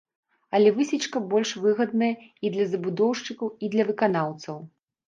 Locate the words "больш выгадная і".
1.35-2.47